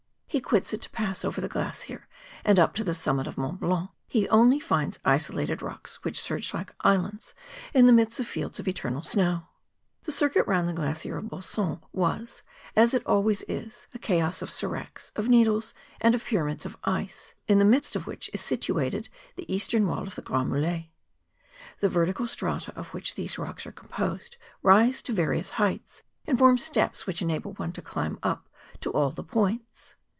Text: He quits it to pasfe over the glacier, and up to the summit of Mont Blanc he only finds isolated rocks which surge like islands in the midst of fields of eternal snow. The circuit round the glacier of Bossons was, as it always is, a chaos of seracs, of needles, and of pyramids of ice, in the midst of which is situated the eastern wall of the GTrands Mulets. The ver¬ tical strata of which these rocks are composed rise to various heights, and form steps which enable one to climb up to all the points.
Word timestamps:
He 0.33 0.39
quits 0.39 0.71
it 0.71 0.81
to 0.83 0.89
pasfe 0.91 1.25
over 1.25 1.41
the 1.41 1.49
glacier, 1.49 2.07
and 2.45 2.57
up 2.57 2.73
to 2.75 2.85
the 2.85 2.93
summit 2.93 3.27
of 3.27 3.37
Mont 3.37 3.59
Blanc 3.59 3.89
he 4.07 4.29
only 4.29 4.61
finds 4.61 4.97
isolated 5.03 5.61
rocks 5.61 6.05
which 6.05 6.17
surge 6.21 6.53
like 6.53 6.73
islands 6.85 7.33
in 7.73 7.85
the 7.85 7.91
midst 7.91 8.17
of 8.21 8.27
fields 8.27 8.57
of 8.57 8.65
eternal 8.65 9.03
snow. 9.03 9.47
The 10.03 10.13
circuit 10.13 10.47
round 10.47 10.69
the 10.69 10.73
glacier 10.73 11.17
of 11.17 11.25
Bossons 11.27 11.81
was, 11.91 12.43
as 12.77 12.93
it 12.93 13.05
always 13.05 13.41
is, 13.49 13.87
a 13.93 13.99
chaos 13.99 14.41
of 14.41 14.49
seracs, 14.49 15.11
of 15.17 15.27
needles, 15.27 15.73
and 15.99 16.15
of 16.15 16.23
pyramids 16.23 16.65
of 16.65 16.77
ice, 16.85 17.33
in 17.49 17.59
the 17.59 17.65
midst 17.65 17.97
of 17.97 18.07
which 18.07 18.29
is 18.33 18.39
situated 18.39 19.09
the 19.35 19.53
eastern 19.53 19.85
wall 19.85 20.03
of 20.07 20.15
the 20.15 20.21
GTrands 20.21 20.47
Mulets. 20.47 20.87
The 21.81 21.89
ver¬ 21.89 22.07
tical 22.07 22.25
strata 22.25 22.71
of 22.77 22.87
which 22.93 23.15
these 23.15 23.37
rocks 23.37 23.67
are 23.67 23.73
composed 23.73 24.37
rise 24.63 25.01
to 25.01 25.11
various 25.11 25.49
heights, 25.59 26.03
and 26.25 26.39
form 26.39 26.57
steps 26.57 27.05
which 27.05 27.21
enable 27.21 27.51
one 27.51 27.73
to 27.73 27.81
climb 27.81 28.17
up 28.23 28.47
to 28.79 28.89
all 28.91 29.11
the 29.11 29.25
points. 29.25 29.95